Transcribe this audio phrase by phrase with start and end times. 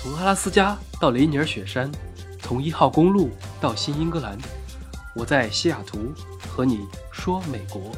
[0.00, 1.90] 从阿拉斯加到雷尼尔雪山，
[2.38, 4.38] 从一号公路到新英格兰，
[5.16, 6.78] 我在西雅图和你
[7.10, 7.90] 说美国。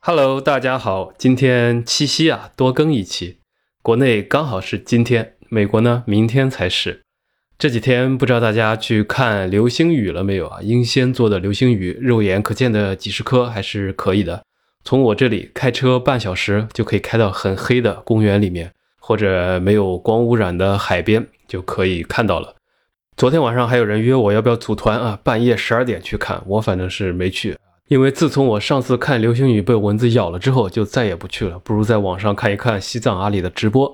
[0.00, 3.40] Hello，大家好，今天七夕啊，多更一期。
[3.82, 7.02] 国内刚好是今天，美国呢明天才是。
[7.58, 10.62] 这几天不知道大家去看流星雨了没有啊？
[10.62, 14.45] 英仙座的流星雨，肉眼可见的几十颗还是可以的。
[14.86, 22.54] 从我这里开车半小时就可以开到很黑的公园里面，或者没有光污染的海边就可以看到了。
[23.16, 25.18] 昨天晚上还有人约我要不要组团啊？
[25.24, 31.58] 半夜十二点去看，我反正是没去，因为自从我上次看流星雨被蚊子咬了之后，就再也不去了。
[31.58, 33.92] 不如在网上看一看西藏阿里的直播。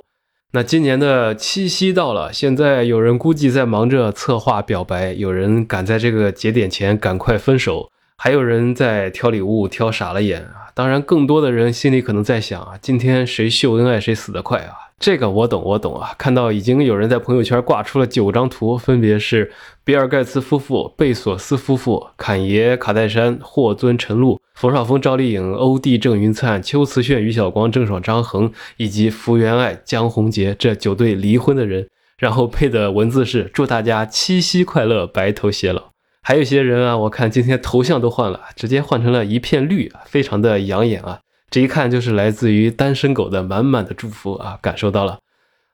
[0.52, 10.46] 那今年的七夕到了，现在有人估计在忙着策划表白，有人赶在这个节点前赶快分手，还有人在挑礼物挑傻了眼！
[10.74, 14.90] 当然，更多的人心里可能在想啊，今天谁秀恩爱谁死得快啊！
[14.98, 16.14] 这个我懂，我懂啊！
[16.16, 19.52] 看到已经有人在朋友圈挂出了九张图，分别是
[19.84, 35.91] 比尔盖茨夫妇、贝索斯夫妇、侃爷卡戴珊、霍尊陈露、冯绍峰赵丽颖、欧弟郑云灿、秋瓷炫于晓光郑爽张恒以及福原爱江宏杰这九对离婚的人，然后配的文字是祝大家七夕快乐，白头偕老。
[36.22, 41.18] 还有一些人啊，我看今天头像都换了，直接换成了一片绿，非常的养眼啊。
[41.50, 45.18] 这一看就是来自于单身狗的满满的祝福啊，感受到了。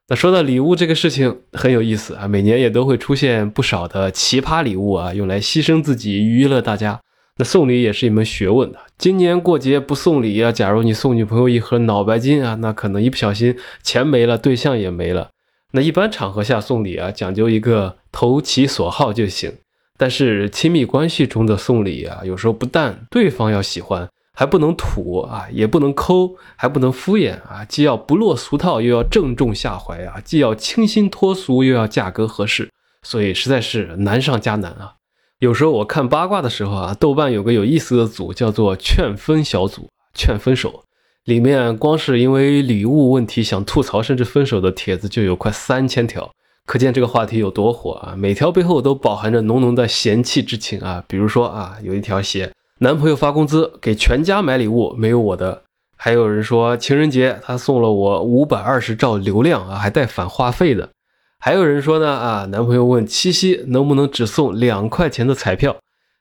[0.09, 6.99] 那说到礼物这个事情很有意思啊，每年也都会出现不少的奇葩礼物啊，用来牺牲自己娱乐大家。
[7.37, 8.79] 那送礼也是一门学问的。
[8.97, 15.29] 今年过节不送礼啊，假如你送女朋友一盒脑白金啊，那可能一不小心钱没了，对象也没了。
[15.73, 19.53] 那一般场合下送礼啊，讲究一个投其所好就行。
[19.99, 24.09] 但是亲密关系中的送礼啊，有时候不但对方要喜欢。
[24.33, 32.71] 还不能土啊，也不能抠，还不能敷衍啊，既要不落俗套，又要正中下怀啊，既要清新脱俗，又要价格合适，
[33.03, 34.95] 所以实在是难上加难啊。
[35.41, 40.85] 有时候我看八卦的时候啊，豆瓣有个有意思的组叫做“劝分小组”，劝分手，
[41.25, 46.31] 里面光是因为礼物问题想吐槽甚至分手的帖子就有快三千条，
[46.69, 48.15] 可见这个话题有多火啊！
[48.15, 51.03] 每条背后都饱含着浓浓的嫌弃之情啊。
[51.09, 52.53] 比如说啊，有一条写。
[52.81, 55.63] 男朋友发工资给全家买礼物，没有我的。
[55.97, 60.91] 还有人说情人节他送了我五百二十兆流量啊，还带返话费的。
[61.39, 65.75] 还有人说呢啊，男朋友问七夕能不能只送两块钱的彩票，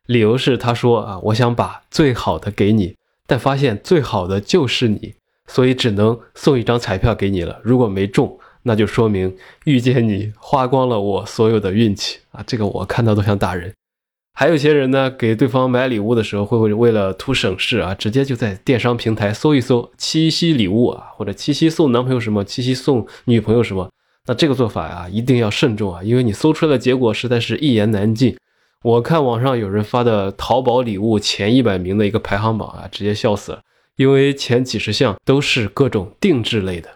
[0.06, 2.96] 理由是他说啊，我想把最好的给你，
[3.28, 5.16] 但发现最好的就是你，
[5.46, 7.60] 所以只能送一张彩票给你了。
[7.64, 9.34] 如果没中，那就说明
[9.64, 12.44] 遇见你花光了我所有的运气啊！
[12.46, 13.74] 这个我看到都想打人。
[14.34, 23.90] 还有些人呢，给对方买礼物的时候，会为了图省事啊，直接就在电商平台搜一搜七夕礼物啊，或者七夕送男朋友什么，七夕送女朋友什么。
[24.26, 28.38] 那这个做法呀，一定要慎重啊，因为你搜出来的结果实在是一言难尽。
[28.84, 33.62] 我看网上有人发的淘宝礼物前一百名的一个排行榜啊，直接笑死了，
[33.96, 36.90] 因为前几十项都是各种定制类的，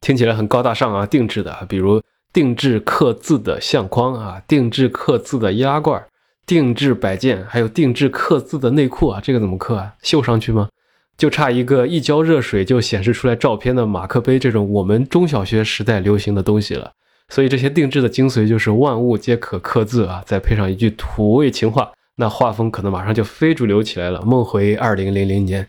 [0.00, 2.02] 听起来很高大上啊，定制的，比如
[2.32, 6.04] 定制刻字的相框啊，定制刻字的易拉罐。
[6.46, 9.94] 定制摆件，还有定制刻字的内裤啊，这个怎么刻啊？
[10.02, 10.68] 绣上去吗？
[11.16, 16.90] 就差一个一浇热水就显示出来照片的马克杯这种我们中小学时代流行的东西了。
[17.28, 25.64] 所以这些定制的精髓就是万物皆可刻字啊，再配上一句土味情话，那画风可能马上就非主流起来了，梦回二零零零年。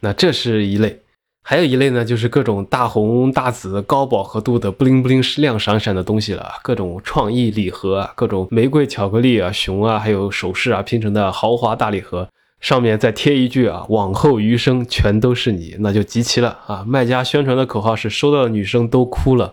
[0.00, 1.00] 那这是一类。
[1.48, 12.28] 还有一类呢，就是各种大红大紫、高饱和度的布灵布灵、亮闪闪的东西了，各种创意礼盒啊，各种玫瑰巧克力啊、熊啊，还有首饰啊拼成的豪华大礼盒，
[12.60, 16.84] 上面再贴一句啊“往后余生全都是你”，那就集齐了啊！
[16.84, 19.52] 卖家宣传的口号是：收到的女生都哭了。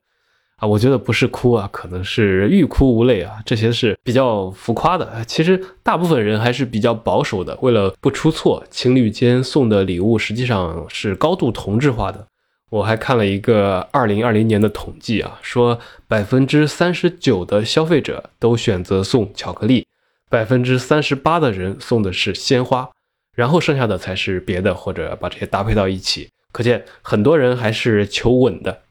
[0.64, 5.22] 啊，我觉得不是哭啊，可能是欲哭无泪啊，这些是比较浮夸的。
[5.28, 12.26] 其实大部分人还是比较保守的，为了不出错，情侣间送的礼物实际上是高度同质化的。
[12.70, 15.78] 我还看了一个二零二零年的统计啊，说
[16.08, 19.86] 百分之三十九的消费者都选择送巧克力，
[20.30, 22.90] 百分之三十八的人送的是鲜花，
[23.36, 26.30] 然后剩下的才是别的，或者把这些搭配到一起。
[26.54, 28.83] 可见很多人还是求稳的。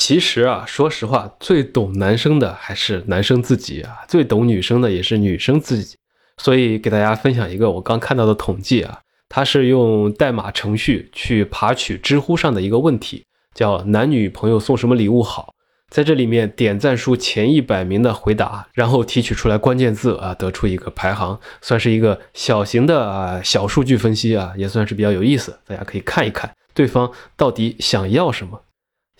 [0.00, 5.94] 其实啊，说实话，最懂男生的还是男生自己啊，最懂女生的也是女生自己。
[6.38, 15.52] 所以给大家分享一个我刚看到的统计啊，它是用代码程序去爬取知乎上的一个问题，叫男女朋友送什么礼物好。
[15.90, 26.50] 在这里面点赞数前一百名的回答，然后提取出来关键字啊，得出一个排行，算是一个小型的啊小数据分析啊，也算是比较有意思，大家可以看一看。
[26.72, 28.62] 对方到底想要什么。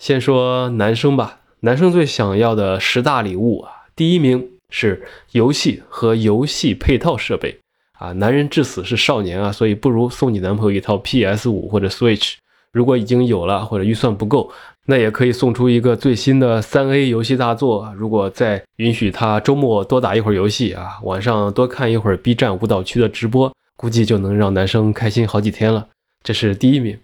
[0.01, 7.59] 先说男生吧，男生最想要的十大礼物啊，第一名是游戏和游戏配套设备
[7.99, 8.11] 啊。
[8.13, 12.33] 男人至死是少年啊，所以不如送你男朋友一套 PS 五或者 Switch。
[12.73, 14.51] 如果已经有了或者预算不够，
[14.87, 17.93] 那也可以送出一个最新的三 A 游戏大作。
[17.95, 25.89] 如果再允许他周末多打一会儿游戏啊，晚上多看一会儿 B 站舞蹈区的直播，估计就能让男生开心好几天了。
[26.23, 26.97] 这是第一名。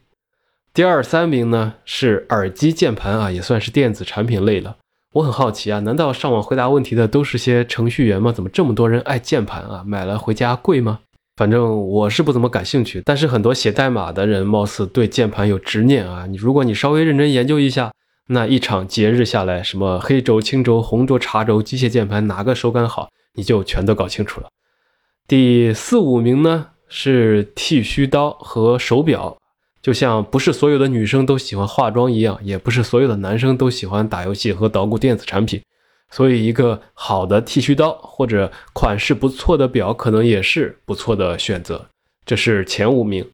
[0.77, 4.77] 第二三名呢是耳机键盘啊，也算是电子产品类了。
[5.13, 8.31] 我很好奇啊，难道上网回答问题的都是些程序员吗？
[8.31, 9.83] 怎么这么多人爱键盘啊？
[9.83, 10.99] 买了回家贵吗？
[11.35, 16.27] 反正我是不怎么感兴趣，但是很多写代码的人貌似对键盘有执念啊。
[16.27, 17.91] 你如果你稍微认真研究一下，
[18.27, 24.49] 那一场节日下来，什么黑轴、青轴、红轴、茶轴，机械键盘哪个手感好，你就全都搞清楚了。
[25.27, 29.35] 第四五名呢是剃须刀和手表，
[29.81, 35.61] 就像不是所有的女生都喜欢化妆一样，也不是所有的男生都喜欢打游戏和捣鼓电子产品。
[36.09, 41.87] 所以，一个好的剃须刀或者款式不错的表，可能也是不错的选择。
[42.25, 43.29] 这是前五名，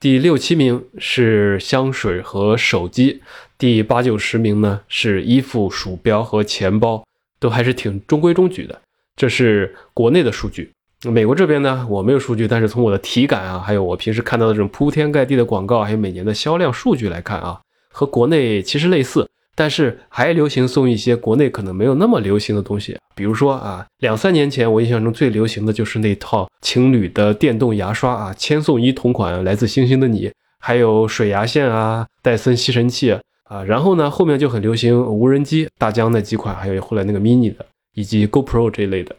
[0.00, 3.22] 第六七名是香水和手机，
[3.56, 7.04] 第八九十名呢是衣服、鼠标和钱包，
[7.38, 8.82] 都还是挺中规中矩的。
[9.14, 10.72] 这是国内的数据。
[11.04, 17.60] 美国这边呢，我没有数据，但是从我的体感啊，还有我平时看到的这种铺天盖地的广告，还有每年的销量数据来看啊，
[17.92, 19.28] 和国内其实类似。
[19.58, 33.12] 但是还流行送一些国内可能没有那么流行的东西，比如说啊，两三年前我印象中最流行的就是那套情侣的电动牙刷啊，千送一同款，来自星星的你，还有水牙线啊，戴森吸尘器
[33.44, 37.64] 啊，然后呢后面就很流行无人机，大疆那几款，还有后来那个 mini 的，
[37.94, 39.16] 以及 GoPro 这一类的，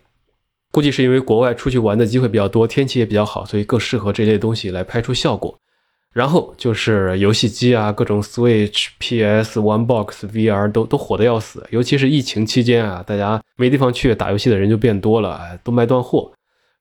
[0.72, 5.58] 估计是因为国外出去玩的机会比较多，天气也比较好，所以更适合这类东西来拍出效果。
[6.14, 16.32] 然后就是游戏机啊，各种 Switch、PS、One Box、VR 都都火的要死，尤其是疫情期间啊，大家没地方去打游戏的人就变多了，都卖断货。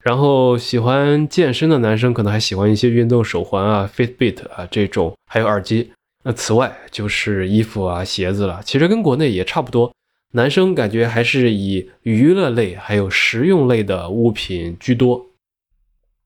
[0.02, 5.90] 然后喜欢健身的男生可能还喜欢一些运动手环啊、Fitbit 啊这种，还有耳机。
[6.22, 9.92] 那此外就是衣服啊、鞋子了，其实跟国内也差不多。
[10.36, 15.28] 男生感觉还是以娱乐类还有实用类的物品居多。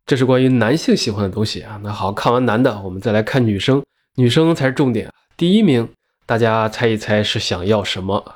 [0.04, 1.80] 这是关于男性喜欢的东西啊。
[1.84, 3.84] 那好看完男的，我们再来看女生，
[4.16, 5.08] 女生才是重点。
[5.36, 5.88] 第一名，
[6.26, 8.34] 大家猜一猜是想要什么？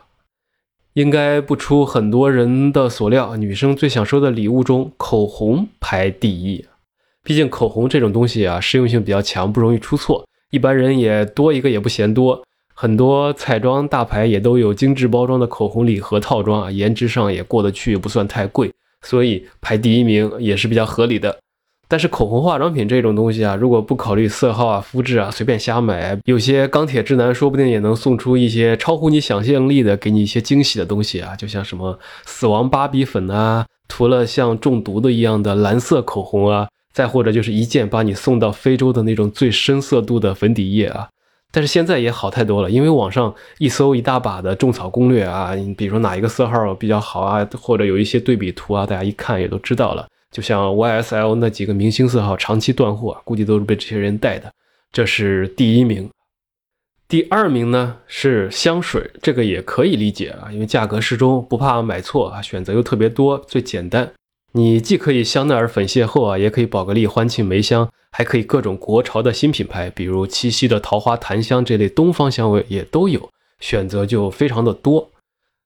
[0.92, 6.64] 应该不出很多人的所料，女生最想收的礼物中，口红排第一。
[7.24, 12.44] 毕竟口红这种东西啊，实用性比较强，不容易出错，一般人也多一个也不嫌多。
[12.74, 18.70] 很多彩妆大牌也都有精致包装的口红礼盒套装啊，颜值上也过得去，不算太贵，
[19.02, 21.38] 所以排第一名也是比较合理的。
[21.86, 41.08] 但是口红化妆品这种东西啊，如果不考虑色号啊、肤质啊，随便瞎买，有些钢铁直男说不定也能送出一些超乎你想象力的，给你一些惊喜的东西啊，就像什么死亡芭比粉啊，涂了像中毒的一样的蓝色口红啊，再或者就是一键把你送到非洲的那种最深色度的粉底液啊。
[41.54, 50.08] 但是现在也好太多了，因为网上一搜一大把的种草攻略啊，你比如说哪一个色号比较好啊，或者有一些对比图啊，大家一看也都知道了。
[50.32, 54.50] 就像 YSL 那几个明星色号长期断货，估计都是被这些人带的。
[54.90, 56.10] 这是第一名，
[57.06, 64.12] 第二名呢是香水，这个也可以理解啊，因为价格适中，不怕买错啊，选择又特别多，最简单。
[64.50, 73.28] 你既可以香奈儿粉邂逅啊，也可以宝格丽欢庆梅香，还可以各种国潮的新品牌，比如七夕的桃花檀香这类东方香味也都有，
[73.58, 75.10] 选择就非常的多。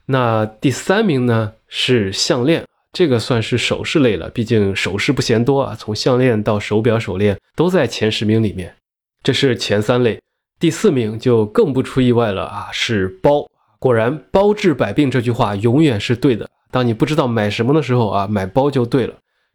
[0.07, 2.65] 那第三名呢是项链。
[2.91, 5.77] 这个算是首饰类了，毕竟首饰不嫌多啊。
[5.79, 8.75] 从项链到手表、手链都在前十名里面。
[9.23, 10.19] 这是前三类，
[10.59, 13.47] 第四名就更不出意外了啊，是包。
[13.79, 16.49] 果然，包治百病这句话永远是对的。
[16.71, 19.13] 当你不知道买什么的时候啊，买包就对了。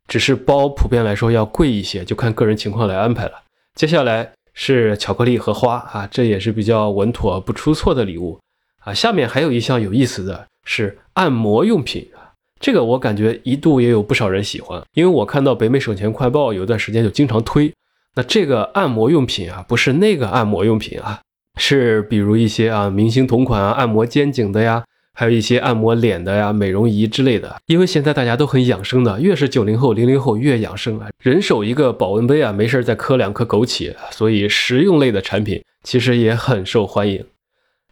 [0.08, 3.34] 只是包普遍来说要贵一些，就看个人情况来安排了。
[3.76, 8.40] 接下来是巧克力和花啊，这也是比较稳妥不出错的礼物
[8.80, 8.94] 啊。
[8.94, 12.34] 下面还有一项有意思的是按摩用品啊。
[12.60, 17.74] 这个我感觉一度也有不少人喜欢，因为我看到北美省钱快报有段时间就经常推。
[18.16, 21.20] 那这个按摩用品啊，不是那个按摩用品啊，
[21.60, 27.56] 是比如一些啊明星同款啊按摩肩颈的呀，还有一些按摩脸的呀美容仪之类的。
[27.68, 37.24] 因为现在大家都很养生的，越是九零后、零零后越养生啊，人手一个保温杯啊，没事再磕两颗枸杞，所以食用类的产品其实也很受欢迎。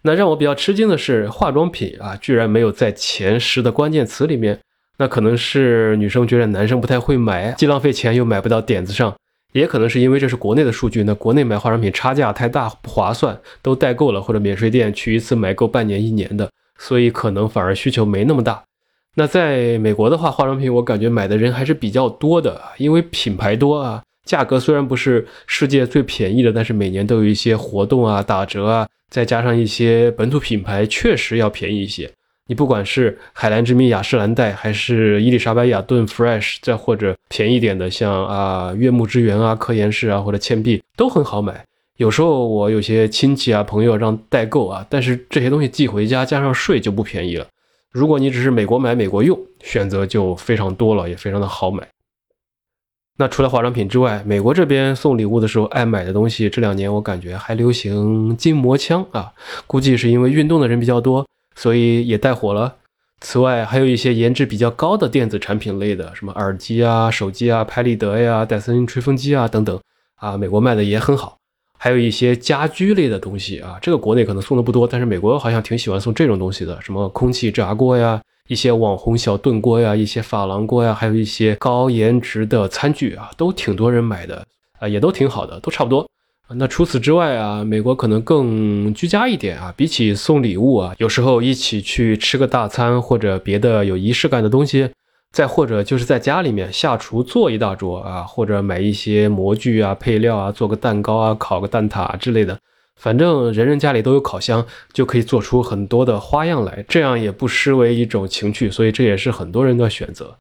[0.04, 4.60] 那让我比较吃惊的是，化妆品啊，居然没有在前十的关键词里面。
[4.98, 9.16] 那可能是女生觉得男生不太会买，既浪费钱又买不到点子上，
[9.52, 16.50] 也可能是因为这是国内的数据，那国内买化妆品差价太大不划算，都代购了或者免税店去一次买够半年一年的，
[16.82, 18.64] 所以可能反而需求没那么大。
[19.14, 32.10] 那在美国的话，化妆品我感觉买的人还是比较多的，因为品牌多啊，价格虽然不是世界最便宜的，但是每年都有一些活动啊、打折啊，再加上一些本土品牌，确实要便宜一些。
[32.48, 41.64] 你不管是海蓝之谜雅诗兰黛，还是伊丽莎白雅顿 Fresh，再或者便宜点的像啊悦木之源啊、科颜氏啊或者倩碧，都很好买。
[42.02, 47.46] 有时候我有些亲戚啊朋友让代购啊，但是这些东西寄回家加上税就不便宜了。
[47.92, 51.88] 如果你只是美国买美国用，选择就非常多了，也非常的好买。
[53.20, 59.32] 那除了化妆品之外，美国这边送礼物的时候爱买的东西，这两年我感觉还流行筋膜枪啊，
[59.68, 62.78] 估计是因为运动的人比较多，所以也带火了。
[63.20, 69.80] 此外，还有一些颜值比较高的电子产品类的，什么耳机啊、手机啊、拍立得呀、戴森吹风机啊等等
[70.16, 71.38] 啊，美国卖的也很好。
[71.84, 84.46] 还有一些家居类的东西啊，这个国内可能送的不多，但是美国好像挺喜欢送这种东西的，什么空气炸锅呀，一些网红小炖锅呀，一些珐琅锅呀，还有一些高颜值的餐具啊，都挺多人买的
[84.78, 86.08] 啊，也都挺好的，都差不多。
[86.54, 94.88] 那除此之外啊，美国可能更居家一点啊，比起送礼物啊，有时候一起去吃个大餐或者别的有仪式感的东西。
[95.32, 102.58] 再或者就是在家里面下厨做一大桌啊，或者买一些模具啊、配料啊，做个蛋糕啊、烤个蛋挞之类的。
[102.98, 108.70] 反正人人家里都有烤箱，就可以做出很多的花样来，这样也不失为一种情趣。
[108.70, 110.38] 所以这也是很多人的选择。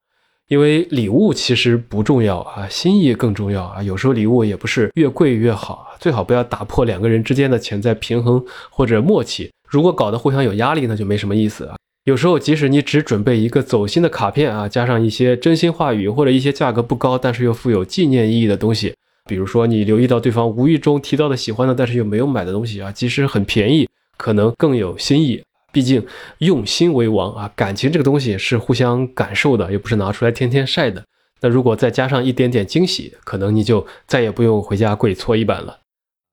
[0.48, 3.80] 因为礼物其实不重要啊，心意更重要啊。
[3.80, 9.50] 有时候礼物也不是越贵越好，最好不要打破两个人之间的潜在平衡或者默契。
[9.68, 11.76] 如果搞得互相有压力，那就没什么意思啊。
[12.04, 18.94] 有时候，即使你只准备一个走心的卡片啊，加上一些真心话语，或者一些价格不高但是又富有纪念意义的东西，
[19.26, 25.42] 比如说你留意到对方无意中提到的喜欢的，但是又没有买的东西啊，即使很便宜，可能更有新意。
[25.72, 26.04] 毕竟
[26.38, 31.04] 用心为王啊，感情这个东西是互相感受的，又不是拿出来天天晒的。
[31.42, 35.80] 那如果再加上一点点惊喜，可能你就再也不用回家跪搓衣板了。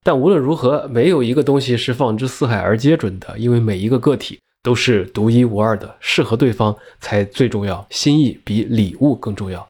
[0.02, 4.40] 但无论如何，没有一个东西是放之四海而皆准的，因为每一个个体。
[4.62, 9.66] 都是独一无二的，适合对方才最重要，心意比礼物更重要。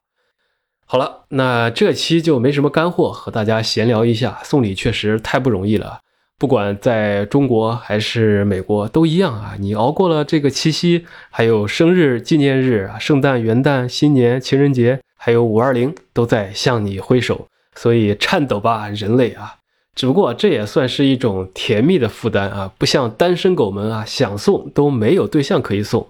[0.85, 5.99] 好了，那这期就没什么干货，和大家闲聊一下，送礼确实太不容易了，
[6.39, 9.55] 不管在中国还是美国都一样啊。
[9.59, 19.58] 你熬过了这个七夕，还有生日、纪念日啊、圣诞、元旦、新年、情人节，还有五二零，都在向你挥手，所以颤抖吧，人类啊！
[19.99, 26.07] 只不过这也算是一种甜蜜的负担啊，不像单身狗们啊，想送都没有对象可以送。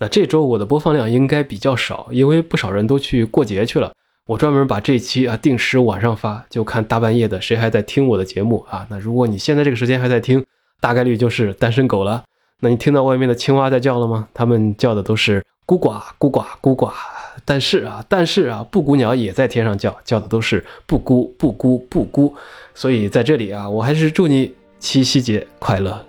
[0.00, 3.92] 那这周我的播放量应该比较少，因为不少人都去过节去了。
[4.26, 8.84] 我专门把这期啊定时晚上发，就看大半夜的谁还在听我的节目啊。
[8.90, 10.44] 那如果你现在这个时间还在听，
[10.80, 12.24] 大概率就是单身狗了。
[12.58, 14.26] 那你听到外面的青蛙在叫了吗？
[14.34, 16.90] 他们叫的都是孤寡孤寡孤寡。
[17.48, 22.34] 但是啊，但是啊，布谷鸟也在天上叫，叫的都是布谷布谷布谷。
[22.74, 26.07] 所以在这里啊，我还是祝你七夕节快乐。